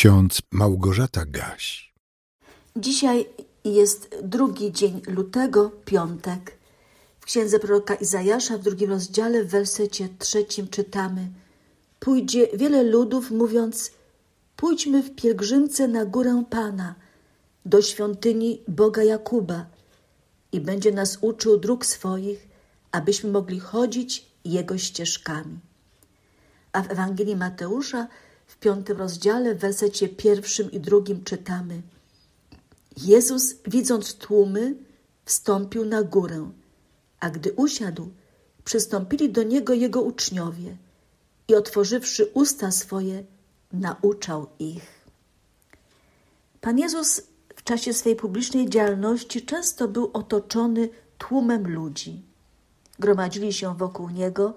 [0.00, 1.92] ksiądz Małgorzata Gaś.
[2.76, 3.26] Dzisiaj
[3.64, 6.58] jest drugi dzień lutego, piątek.
[7.20, 11.28] W księdze proroka Izajasza w drugim rozdziale w wersecie trzecim czytamy
[11.98, 13.90] Pójdzie wiele ludów mówiąc
[14.56, 16.94] Pójdźmy w pielgrzymce na górę Pana,
[17.66, 19.66] do świątyni Boga Jakuba
[20.52, 22.48] i będzie nas uczył dróg swoich,
[22.92, 25.58] abyśmy mogli chodzić Jego ścieżkami.
[26.72, 28.08] A w Ewangelii Mateusza
[28.50, 31.82] w piątym rozdziale, w wersecie pierwszym i drugim czytamy
[32.96, 34.74] Jezus, widząc tłumy,
[35.24, 36.50] wstąpił na górę,
[37.20, 38.10] a gdy usiadł,
[38.64, 40.76] przystąpili do Niego Jego uczniowie
[41.48, 43.24] i otworzywszy usta swoje,
[43.72, 45.00] nauczał ich.
[46.60, 47.22] Pan Jezus
[47.56, 50.88] w czasie swej publicznej działalności często był otoczony
[51.18, 52.22] tłumem ludzi.
[52.98, 54.54] Gromadzili się wokół Niego,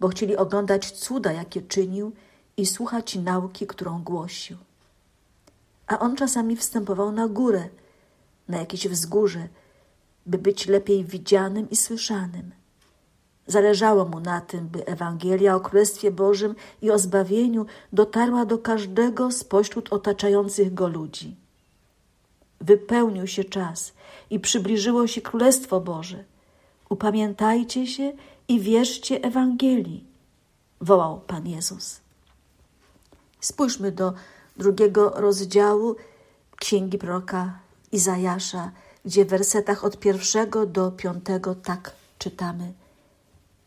[0.00, 2.12] bo chcieli oglądać cuda, jakie czynił
[2.60, 4.56] i słuchać nauki, którą głosił.
[5.86, 7.68] A on czasami wstępował na górę,
[8.48, 9.48] na jakieś wzgórze,
[10.26, 12.50] by być lepiej widzianym i słyszanym.
[13.46, 19.32] Zależało mu na tym, by Ewangelia o Królestwie Bożym i o zbawieniu dotarła do każdego
[19.32, 21.36] spośród otaczających go ludzi.
[22.60, 23.92] Wypełnił się czas
[24.30, 26.24] i przybliżyło się Królestwo Boże.
[26.88, 28.12] Upamiętajcie się
[28.48, 30.04] i wierzcie Ewangelii,
[30.80, 32.00] wołał Pan Jezus.
[33.40, 34.12] Spójrzmy do
[34.56, 35.96] drugiego rozdziału
[36.56, 37.58] Księgi Proroka
[37.92, 38.70] Izajasza,
[39.04, 42.72] gdzie w wersetach od pierwszego do piątego tak czytamy.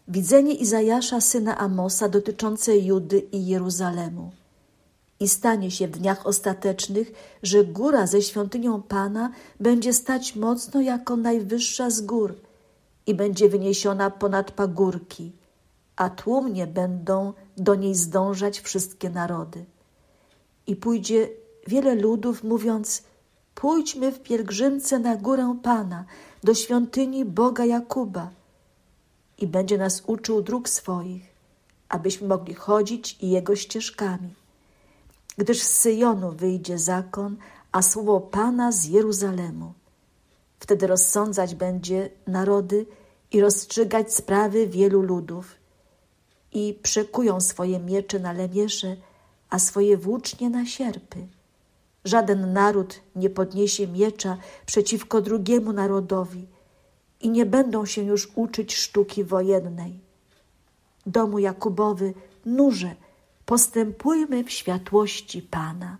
[0.07, 4.31] Widzenie Izajasza, syna Amosa, dotyczące Judy i Jeruzalemu.
[5.19, 7.11] I stanie się w dniach ostatecznych,
[7.43, 12.35] że góra ze świątynią Pana będzie stać mocno jako najwyższa z gór
[13.07, 15.31] i będzie wyniesiona ponad pagórki,
[15.95, 19.65] a tłumnie będą do niej zdążać wszystkie narody.
[20.67, 21.29] I pójdzie
[21.67, 23.03] wiele ludów, mówiąc:
[23.55, 26.05] Pójdźmy w pielgrzymce na górę Pana,
[26.43, 28.29] do świątyni Boga Jakuba,
[29.37, 31.23] i będzie nas uczył dróg swoich,
[31.89, 34.33] abyśmy mogli chodzić i jego ścieżkami.
[35.37, 37.37] Gdyż z Syjonu wyjdzie zakon,
[37.71, 39.73] a słowo Pana z Jeruzalemu.
[40.59, 42.85] Wtedy rozsądzać będzie narody
[43.31, 45.55] i rozstrzygać sprawy wielu ludów.
[46.53, 48.95] I przekują swoje miecze na lemiesze,
[49.49, 51.27] a swoje włócznie na sierpy.
[52.05, 56.47] Żaden naród nie podniesie miecza przeciwko drugiemu narodowi
[57.21, 59.99] i nie będą się już uczyć sztuki wojennej.
[61.05, 62.13] Domu Jakubowy,
[62.45, 62.95] nurze,
[63.45, 65.97] postępujmy w światłości Pana.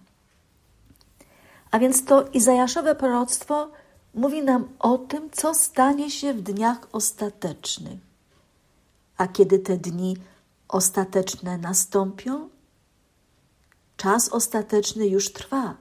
[1.72, 3.72] A więc to Izajaszowe proroctwo
[4.13, 8.00] mówi nam o tym, co stanie się w dniach ostatecznych.
[9.18, 10.18] A kiedy te dni
[10.74, 12.50] ostateczne nastąpią?
[13.98, 15.78] Czas ostateczny już trwa.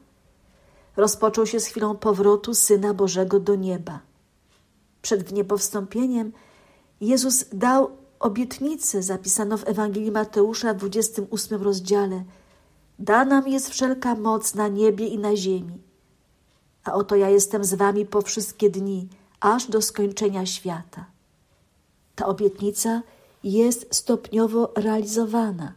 [0.97, 4.01] Rozpoczął się z chwilą powrotu Syna Bożego do nieba.
[5.03, 6.33] Przed wniebowstąpieniem
[7.01, 12.25] Jezus dał obietnicę zapisaną w Ewangelii Mateusza w 28 rozdziale.
[12.99, 15.79] Dana mi jest wszelka moc na niebie i na ziemi.
[16.85, 19.09] A oto ja jestem z wami po wszystkie dni,
[19.41, 21.05] aż do skończenia świata.
[22.15, 23.03] Ta obietnica
[23.45, 25.73] jest stopniowo realizowana.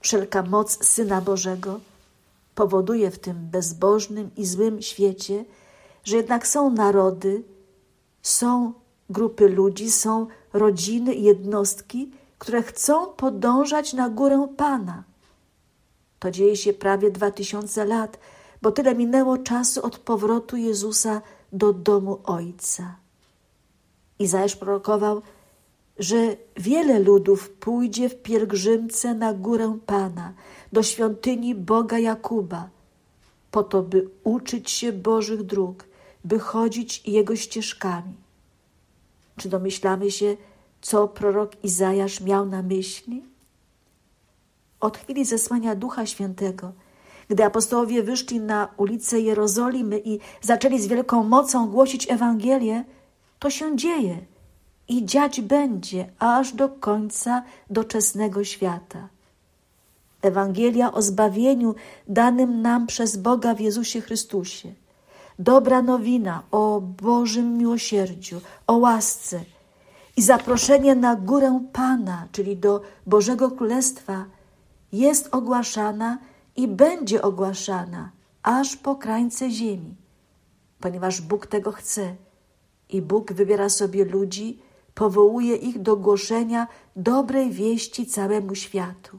[0.00, 1.80] Wszelka moc Syna Bożego
[2.54, 5.44] powoduje w tym bezbożnym i złym świecie,
[6.04, 7.42] że jednak są narody,
[8.22, 8.72] są
[9.10, 15.04] grupy ludzi, są rodziny jednostki, które chcą podążać na górę Pana.
[16.18, 18.18] To dzieje się prawie dwa tysiące lat,
[18.62, 22.96] bo tyle minęło czasu od powrotu Jezusa do domu Ojca.
[24.18, 25.22] Izajasz prorokował,
[25.98, 30.32] że wiele ludów pójdzie w pielgrzymce na górę Pana,
[30.72, 32.68] do świątyni Boga Jakuba,
[33.50, 35.84] po to, by uczyć się Bożych dróg,
[36.24, 38.14] by chodzić Jego ścieżkami.
[39.36, 40.36] Czy domyślamy się,
[40.80, 43.22] co prorok Izajasz miał na myśli?
[44.80, 46.72] Od chwili zesłania Ducha Świętego,
[47.28, 52.84] gdy apostołowie wyszli na ulice Jerozolimy i zaczęli z wielką mocą głosić Ewangelię,
[53.38, 54.33] to się dzieje
[54.88, 59.08] i dziać będzie aż do końca doczesnego świata.
[60.22, 61.74] Ewangelia o zbawieniu
[62.08, 64.72] danym nam przez Boga w Jezusie Chrystusie.
[65.38, 69.40] Dobra nowina o Bożym miłosierdziu, o łasce
[70.16, 74.24] i zaproszenie na górę Pana, czyli do Bożego Królestwa,
[74.92, 76.18] jest ogłaszana
[76.56, 78.10] i będzie ogłaszana
[78.42, 79.94] aż po krańce ziemi,
[80.80, 82.14] ponieważ Bóg tego chce
[82.88, 84.58] i Bóg wybiera sobie ludzi,
[84.94, 89.18] powołuje ich do głoszenia dobrej wieści całemu światu.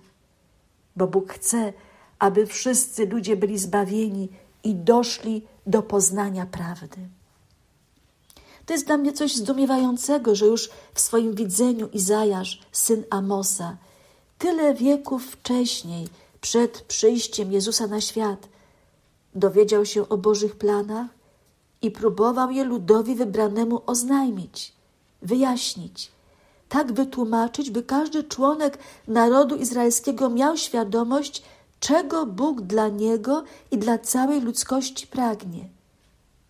[0.96, 1.74] Bo Bóg chce,
[2.20, 4.30] aby wszyscy ludzie byli zbawieni
[4.64, 6.98] i doszli do poznania prawdy.
[8.66, 13.78] To jest dla mnie coś zdumiewającego, że już w swoim widzeniu Izajasz, syn Amosa,
[14.38, 16.08] tyle wieków wcześniej,
[16.42, 18.48] przed przyjściem Jezusa na świat,
[19.36, 21.08] dowiedział się o Bożych planach
[21.82, 24.75] i próbował je ludowi wybranemu oznajmić,
[25.26, 26.12] wyjaśnić,
[26.70, 28.78] tak wytłumaczyć, by każdy członek
[29.08, 31.44] narodu izraelskiego miał świadomość,
[31.80, 35.70] czego Bóg dla niego i dla całej ludzkości pragnie.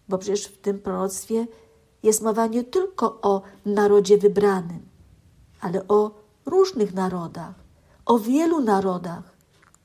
[0.10, 1.48] Bo przecież w tym proroctwie
[2.04, 4.81] jest mowa nie tylko o narodzie wybranym,
[5.62, 6.12] ale o
[6.45, 7.56] różnych narodach,
[8.06, 9.36] o wielu narodach,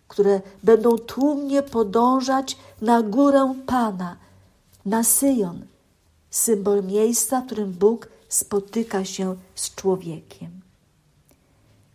[0.09, 4.17] które będą tłumnie podążać na górę Pana,
[4.87, 5.61] na Syjon,
[6.31, 10.61] symbol miejsca, w którym Bóg spotyka się z człowiekiem.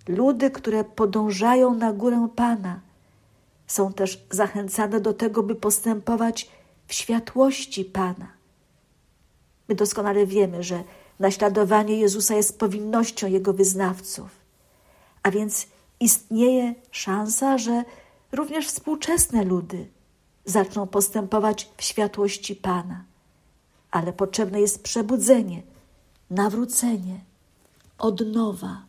[0.08, 2.80] Ludy, które podążają na górę Pana,
[3.68, 6.50] są też zachęcane do tego, by postępować
[6.88, 8.28] w światłości Pana.
[9.68, 10.84] My doskonale wiemy, że
[11.20, 14.30] naśladowanie Jezusa jest powinnością Jego wyznawców,
[15.24, 15.68] a więc
[16.00, 17.84] istnieje szansa, że
[18.32, 19.88] również współczesne ludy
[20.46, 23.04] zaczną postępować w światłości Pana.
[23.92, 25.62] Ale potrzebne jest przebudzenie,
[26.30, 27.20] nawrócenie,
[27.98, 28.86] odnowa.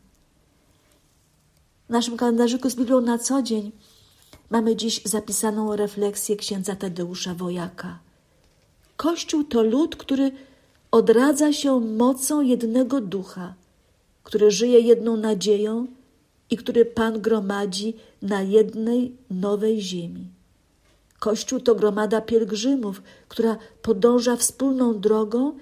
[1.87, 3.73] W naszym kalendarzyku z Biblią na co dzień
[4.51, 7.99] mamy dziś zapisaną refleksję księdza Tadeusza Wojaka.
[8.97, 10.33] Kościół to lud, który
[10.91, 13.55] odradza się mocą jednego ducha,
[14.23, 15.87] który żyje jedną nadzieją
[16.51, 20.27] i który Pan gromadzi na jednej nowej ziemi.
[21.19, 25.53] Kościół to gromada pielgrzymów, która podąża wspólną drogą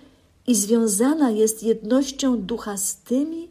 [0.46, 3.48] i związana jest jednością ducha z tymi,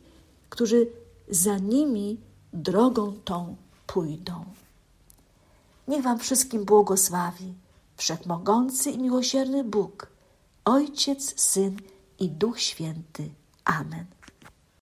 [0.50, 0.88] którzy
[1.30, 2.18] za nimi
[2.54, 3.56] drogą tą
[3.88, 4.46] pójdą.
[5.88, 7.54] Niech Wam wszystkim błogosławi
[7.98, 10.08] Wszechmogący i miłosierny Bóg,
[10.66, 11.78] Ojciec, Syn
[12.20, 13.30] i Duch Święty.
[13.66, 14.06] Amen.